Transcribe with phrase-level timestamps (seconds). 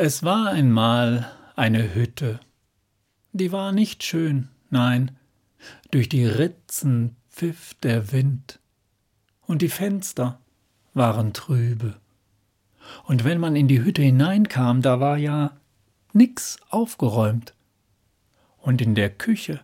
[0.00, 2.38] Es war einmal eine Hütte.
[3.32, 5.10] Die war nicht schön, nein,
[5.90, 8.60] durch die Ritzen pfiff der Wind,
[9.48, 10.38] und die Fenster
[10.94, 11.96] waren trübe.
[13.06, 15.56] Und wenn man in die Hütte hineinkam, da war ja
[16.12, 17.54] nix aufgeräumt.
[18.58, 19.58] Und in der Küche,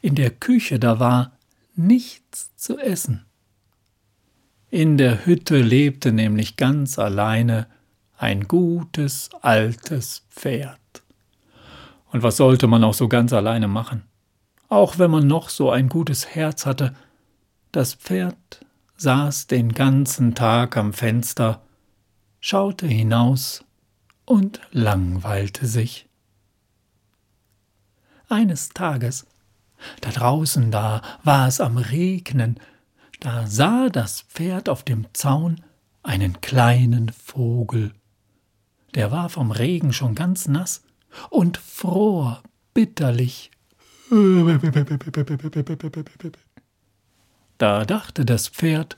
[0.00, 1.36] in der Küche, da war
[1.74, 3.26] nichts zu essen.
[4.70, 7.66] In der Hütte lebte nämlich ganz alleine
[8.20, 10.78] ein gutes altes Pferd.
[12.12, 14.04] Und was sollte man auch so ganz alleine machen?
[14.68, 16.94] Auch wenn man noch so ein gutes Herz hatte,
[17.72, 18.66] das Pferd
[18.98, 21.62] saß den ganzen Tag am Fenster,
[22.40, 23.64] schaute hinaus
[24.26, 26.06] und langweilte sich.
[28.28, 29.26] Eines Tages,
[30.02, 32.60] da draußen da war es am Regnen,
[33.20, 35.62] da sah das Pferd auf dem Zaun
[36.02, 37.94] einen kleinen Vogel.
[38.94, 40.82] Der war vom Regen schon ganz nass
[41.28, 42.42] und fror
[42.74, 43.50] bitterlich.
[47.58, 48.96] Da dachte das Pferd,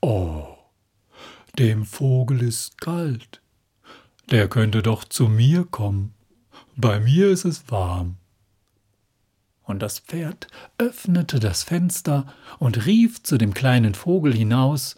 [0.00, 0.46] oh,
[1.58, 3.42] dem Vogel ist kalt,
[4.30, 6.14] der könnte doch zu mir kommen,
[6.76, 8.16] bei mir ist es warm.
[9.62, 12.26] Und das Pferd öffnete das Fenster
[12.58, 14.96] und rief zu dem kleinen Vogel hinaus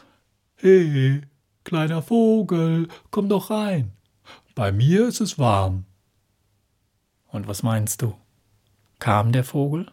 [0.56, 1.22] He,
[1.64, 3.92] kleiner Vogel, komm doch rein,
[4.54, 5.84] bei mir ist es warm.
[7.28, 8.14] Und was meinst du?
[8.98, 9.90] Kam der Vogel?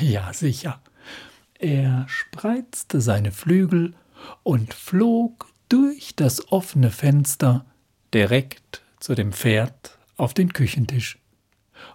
[0.00, 0.80] Ja, sicher.
[1.58, 3.94] Er spreizte seine Flügel
[4.42, 7.64] und flog durch das offene Fenster
[8.12, 11.18] direkt zu dem Pferd auf den Küchentisch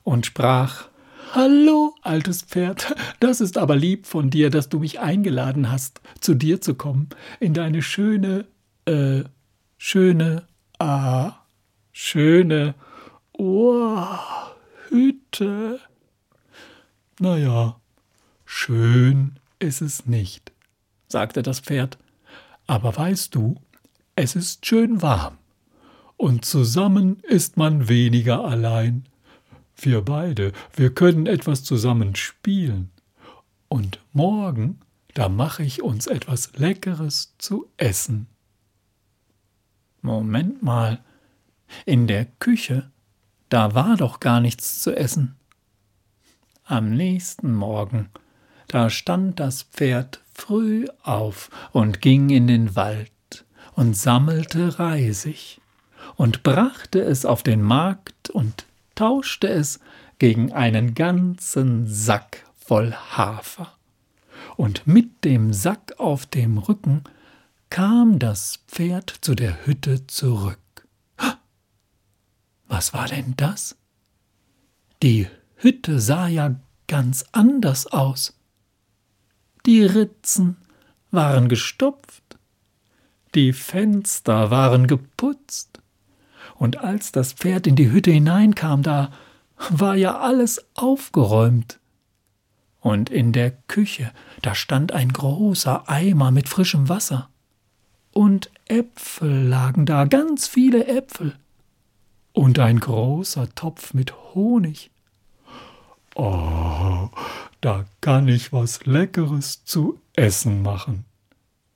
[0.03, 0.89] und sprach
[1.33, 6.33] Hallo, altes Pferd, das ist aber lieb von dir, dass du mich eingeladen hast, zu
[6.33, 8.45] dir zu kommen, in deine schöne,
[8.85, 9.23] äh,
[9.77, 10.47] schöne,
[10.79, 11.33] ah,
[11.91, 12.75] schöne,
[13.33, 14.05] oh,
[14.89, 15.79] Hütte.
[17.19, 17.79] Na ja,
[18.45, 20.51] schön ist es nicht,
[21.07, 21.97] sagte das Pferd,
[22.67, 23.55] aber weißt du,
[24.16, 25.38] es ist schön warm,
[26.17, 29.05] und zusammen ist man weniger allein.
[29.77, 32.91] Wir beide, wir können etwas zusammen spielen,
[33.67, 34.79] und morgen,
[35.13, 38.27] da mache ich uns etwas Leckeres zu essen.
[40.05, 40.99] Moment mal,
[41.85, 42.91] in der Küche,
[43.49, 45.35] da war doch gar nichts zu essen.
[46.63, 48.09] Am nächsten Morgen,
[48.67, 53.11] da stand das Pferd früh auf und ging in den Wald
[53.73, 55.59] und sammelte Reisig
[56.15, 59.79] und brachte es auf den Markt und tauschte es
[60.19, 63.73] gegen einen ganzen Sack voll Hafer.
[64.55, 67.03] Und mit dem Sack auf dem Rücken
[67.69, 70.59] kam das Pferd zu der Hütte zurück.
[72.67, 73.75] Was war denn das?
[75.03, 75.27] Die
[75.57, 76.55] Hütte sah ja
[76.87, 78.37] ganz anders aus.
[79.65, 80.57] Die Ritzen
[81.11, 82.37] waren gestopft,
[83.33, 85.79] die Fenster waren geputzt,
[86.55, 89.11] und als das Pferd in die Hütte hineinkam, da
[89.69, 91.79] war ja alles aufgeräumt.
[92.79, 94.11] Und in der Küche,
[94.41, 97.29] da stand ein großer Eimer mit frischem Wasser.
[98.17, 101.35] Und Äpfel lagen da, ganz viele Äpfel.
[102.31, 104.89] Und ein großer Topf mit Honig.
[106.15, 107.09] Oh,
[107.59, 111.03] da kann ich was Leckeres zu essen machen,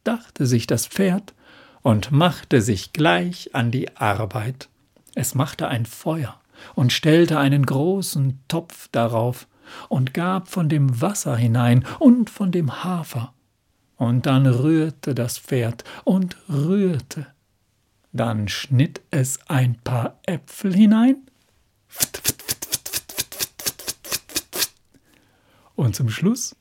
[0.05, 1.33] dachte sich das Pferd
[1.81, 4.69] und machte sich gleich an die Arbeit.
[5.15, 6.39] Es machte ein Feuer
[6.73, 9.45] und stellte einen großen Topf darauf
[9.89, 13.33] und gab von dem Wasser hinein und von dem Hafer.
[13.99, 17.27] Und dann rührte das Pferd und rührte.
[18.13, 21.17] Dann schnitt es ein paar Äpfel hinein.
[25.75, 26.55] Und zum Schluss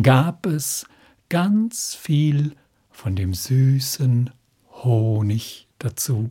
[0.00, 0.86] gab es
[1.28, 2.54] ganz viel
[2.92, 4.30] von dem süßen
[4.70, 6.30] Honig dazu.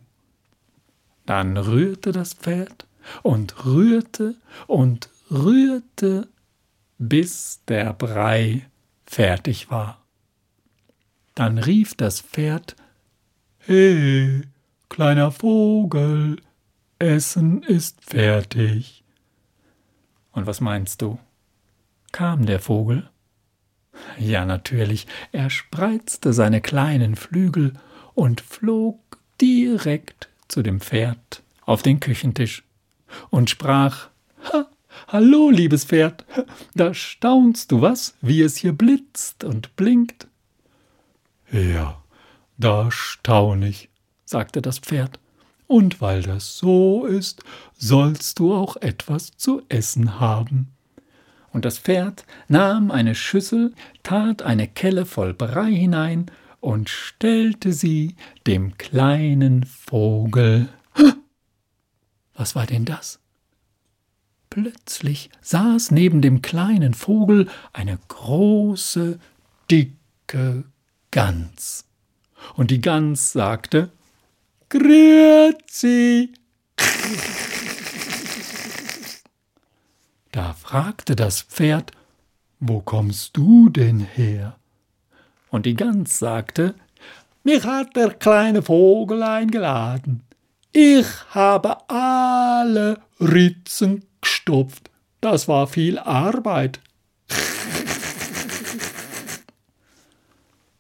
[1.26, 2.88] Dann rührte das Pferd
[3.24, 4.36] und rührte
[4.68, 6.30] und rührte,
[6.98, 8.66] bis der Brei
[9.06, 10.00] fertig war.
[11.40, 12.76] Dann rief das Pferd
[13.60, 14.42] He,
[14.90, 16.42] kleiner Vogel,
[17.00, 19.06] Essen ist fertig.
[20.34, 21.18] Und was meinst du?
[22.12, 23.10] Kam der Vogel?
[24.18, 27.72] Ja, natürlich, er spreizte seine kleinen Flügel
[28.16, 29.00] und flog
[29.40, 32.66] direkt zu dem Pferd auf den Küchentisch
[33.30, 34.10] und sprach
[34.52, 34.68] Ha,
[35.08, 36.26] hallo, liebes Pferd,
[36.76, 40.29] da staunst du was, wie es hier blitzt und blinkt.
[41.52, 42.04] Ja,
[42.58, 43.90] da staun ich,
[44.26, 45.20] sagte das Pferd
[45.70, 47.44] und weil das so ist,
[47.78, 50.74] sollst du auch etwas zu essen haben.
[51.52, 53.74] Und das Pferd nahm eine Schüssel,
[54.04, 58.16] tat eine Kelle voll Brei hinein und stellte sie
[58.46, 60.70] dem kleinen Vogel.
[62.34, 63.20] Was war denn das?
[64.50, 69.20] Plötzlich saß neben dem kleinen Vogel eine große,
[69.70, 70.66] dicke
[71.12, 71.86] Gans.
[72.56, 73.92] Und die Gans sagte
[74.70, 76.32] Grüezi.
[80.32, 81.92] Da fragte das Pferd,
[82.60, 84.58] wo kommst du denn her?
[85.50, 86.76] Und die Gans sagte,
[87.44, 90.22] mich hat der kleine Vogel eingeladen.
[90.72, 94.92] Ich habe alle Ritzen gestopft.
[95.22, 96.80] Das war viel Arbeit.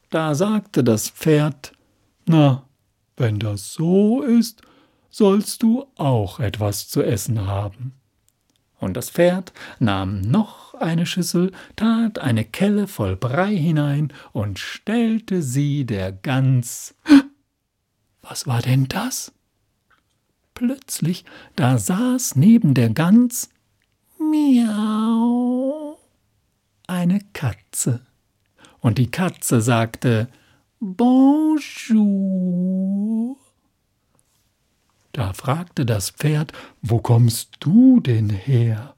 [0.10, 1.74] Da sagte das Pferd,
[2.26, 2.64] na,
[3.16, 4.62] wenn das so ist,
[5.10, 7.94] sollst du auch etwas zu essen haben.
[8.80, 15.42] Und das Pferd nahm noch eine Schüssel, tat eine Kelle voll Brei hinein und stellte
[15.42, 16.96] sie der Gans.
[18.22, 19.34] Was war denn das?
[20.54, 23.50] Plötzlich, da saß neben der Gans
[24.18, 26.00] Miau
[26.88, 28.09] eine Katze.
[28.82, 30.28] Und die Katze sagte
[30.80, 31.60] Bonjour.
[35.12, 38.96] Da fragte das Pferd, wo kommst du denn her?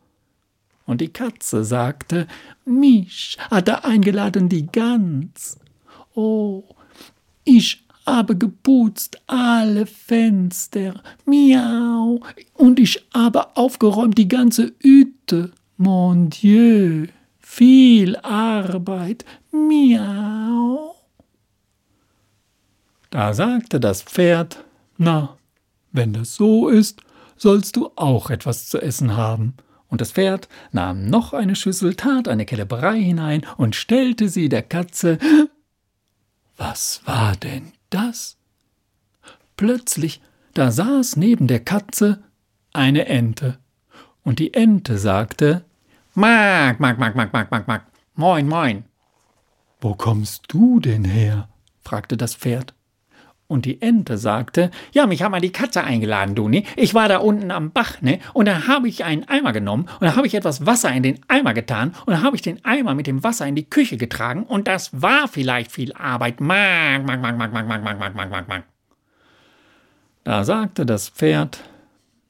[0.86, 2.28] Und die Katze sagte,
[2.66, 5.58] mich hat er eingeladen die Gans.
[6.14, 6.64] Oh,
[7.44, 12.22] ich habe geputzt alle Fenster, miau,
[12.54, 15.52] und ich habe aufgeräumt die ganze Hütte.
[15.78, 17.08] Mon Dieu,
[17.54, 20.96] viel Arbeit, miau.
[23.10, 24.64] Da sagte das Pferd,
[24.98, 25.38] na,
[25.92, 27.02] wenn das so ist,
[27.36, 29.56] sollst du auch etwas zu essen haben.
[29.90, 34.48] Und das Pferd nahm noch eine Schüssel, tat eine Kelle Brei hinein und stellte sie
[34.48, 35.20] der Katze.
[36.56, 38.38] Was war denn das?
[39.58, 40.22] Plötzlich,
[40.54, 42.24] da saß neben der Katze
[42.72, 43.58] eine Ente.
[44.24, 45.66] Und die Ente sagte:
[46.14, 47.82] Mag, mag, mag, mag, mag, mag, mag,
[48.16, 48.84] moin, moin.
[49.80, 51.48] Wo kommst du denn her?
[51.82, 52.74] fragte das Pferd.
[53.48, 56.64] Und die Ente sagte, ja, mich haben mal die Katze eingeladen, du, ne?
[56.76, 58.20] Ich war da unten am Bach, ne?
[58.34, 61.20] Und da habe ich einen Eimer genommen und da habe ich etwas Wasser in den
[61.28, 64.44] Eimer getan und da habe ich den Eimer mit dem Wasser in die Küche getragen
[64.44, 66.40] und das war vielleicht viel Arbeit.
[66.40, 68.64] Mag, mag, mag, mag, mag, mag, mag, mag, mag, mag, mag.
[70.24, 71.64] Da sagte das Pferd,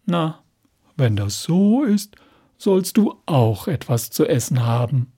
[0.05, 0.39] na,
[0.97, 2.15] wenn das so ist,
[2.61, 5.11] sollst du auch etwas zu essen haben.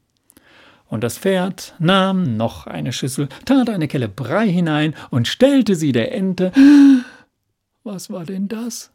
[0.88, 5.92] Und das Pferd nahm noch eine Schüssel, tat eine Kelle Brei hinein und stellte sie
[5.92, 6.52] der Ente.
[7.84, 8.92] Was war denn das?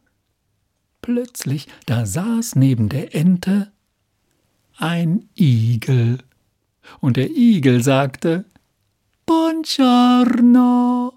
[1.03, 3.71] Plötzlich, da saß neben der Ente
[4.77, 6.19] ein Igel.
[7.01, 8.45] Und der Igel sagte
[9.27, 11.13] Buongiorno.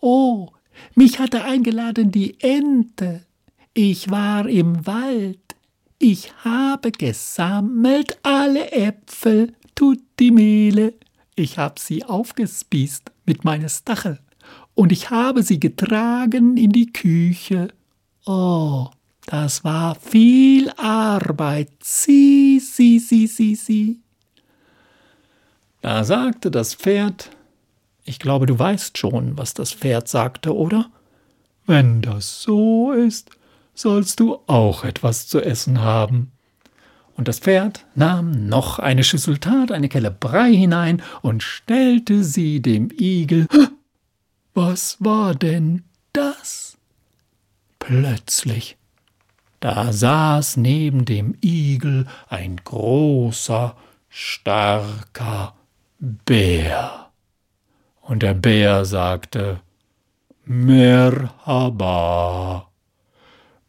[0.00, 0.50] Oh,
[0.94, 3.24] mich hatte eingeladen die Ente.
[3.74, 5.51] Ich war im Wald.
[6.04, 10.94] Ich habe gesammelt alle Äpfel tut die Mehle.
[11.36, 14.18] Ich hab sie aufgespießt mit meiner Stachel
[14.74, 17.68] und ich habe sie getragen in die Küche.
[18.26, 18.88] Oh,
[19.26, 21.70] das war viel Arbeit.
[21.84, 24.00] Sie, sie, sie, sie, sie.
[25.82, 27.30] Da sagte das Pferd,
[28.02, 30.90] ich glaube, du weißt schon, was das Pferd sagte, oder?
[31.64, 33.30] Wenn das so ist,
[33.74, 36.32] sollst du auch etwas zu essen haben.
[37.14, 42.60] Und das Pferd nahm noch eine Schüssel, tat eine Kelle Brei hinein und stellte sie
[42.60, 43.46] dem Igel.
[44.54, 46.76] Was war denn das?
[47.78, 48.76] Plötzlich,
[49.60, 53.76] da saß neben dem Igel ein großer,
[54.08, 55.54] starker
[55.98, 57.10] Bär.
[58.00, 59.60] Und der Bär sagte,
[60.44, 61.12] Merhaba,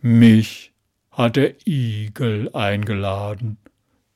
[0.04, 0.74] mich
[1.12, 3.58] hat der Igel eingeladen.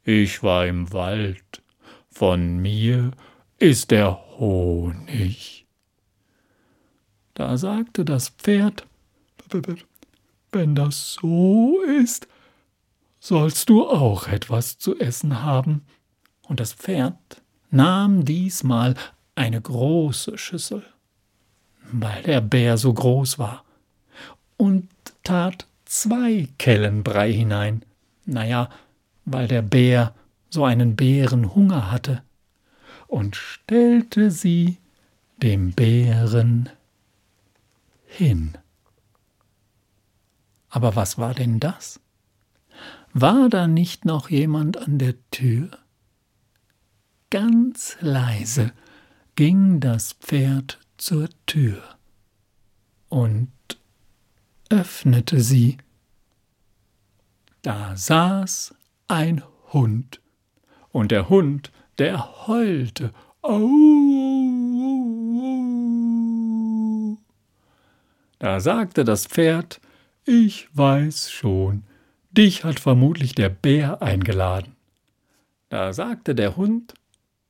[0.04, 1.64] Ich war im Wald.
[2.10, 3.12] Von mir
[3.58, 5.66] ist der Honig.
[7.36, 8.86] Da sagte das Pferd,
[10.52, 12.28] wenn das so ist,
[13.20, 15.86] sollst du auch etwas zu essen haben.
[16.42, 18.96] Und das Pferd nahm diesmal
[19.36, 20.84] eine große Schüssel,
[21.92, 23.64] weil der Bär so groß war,
[24.58, 24.90] und
[25.24, 27.84] tat zwei Kellen Brei hinein.
[28.26, 28.70] Naja,
[29.26, 30.14] weil der Bär
[30.50, 32.24] so einen Bärenhunger hatte,
[33.08, 34.78] und stellte sie
[35.38, 36.70] dem Bären
[38.06, 38.58] hin.
[40.70, 42.00] Aber was war denn das?
[43.14, 45.70] War da nicht noch jemand an der Tür?
[47.30, 48.72] Ganz leise
[49.36, 51.82] ging das Pferd zur Tür
[53.10, 53.50] und
[54.70, 55.78] öffnete sie.
[57.62, 58.76] Da saß
[59.08, 59.44] ein
[59.74, 60.22] Hund,
[60.92, 63.14] und der Hund, der heulte.
[63.42, 63.58] Au,
[68.40, 69.82] Da sagte das Pferd,
[70.26, 71.84] ich weiß schon,
[72.32, 74.76] dich hat vermutlich der Bär eingeladen.
[75.70, 76.94] Da sagte der Hund,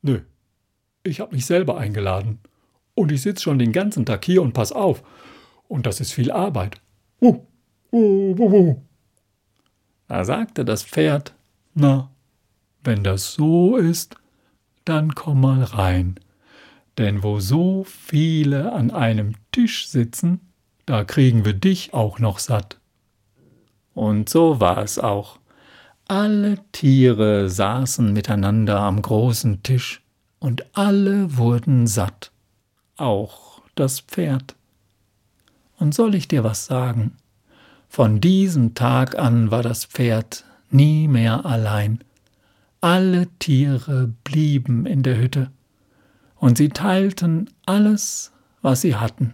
[0.01, 0.21] nö,
[1.03, 2.39] ich hab mich selber eingeladen.
[2.95, 5.03] Und ich sitz schon den ganzen Tag hier und pass auf.
[5.67, 6.81] Und das ist viel Arbeit.
[10.07, 11.33] Da sagte das Pferd,
[11.73, 12.09] na,
[12.83, 14.15] wenn das so ist,
[14.85, 16.19] dann komm mal rein.
[16.97, 20.39] Denn wo so viele an einem Tisch sitzen,
[20.85, 22.79] da kriegen wir dich auch noch satt.
[23.93, 25.39] Und so war es auch.
[26.07, 30.01] Alle Tiere saßen miteinander am großen Tisch,
[30.39, 32.31] und alle wurden satt,
[32.95, 34.55] auch das Pferd.
[35.77, 37.13] Und soll ich dir was sagen?
[37.87, 42.03] Von diesem Tag an war das Pferd nie mehr allein.
[42.81, 45.51] Alle Tiere blieben in der Hütte,
[46.35, 48.31] und sie teilten alles,
[48.61, 49.33] was sie hatten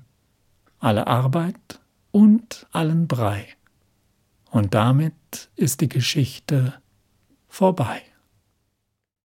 [0.84, 1.80] alle Arbeit
[2.12, 3.48] und allen Brei.
[4.52, 6.74] Und damit ist die Geschichte
[7.48, 8.02] vorbei.